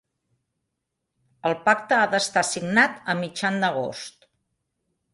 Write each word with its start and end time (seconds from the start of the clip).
El 1.51 1.55
pacte 1.69 1.97
ha 1.99 2.09
d'estar 2.15 2.45
signat 2.51 3.01
a 3.15 3.19
mitjan 3.23 3.63
Agost. 3.73 4.31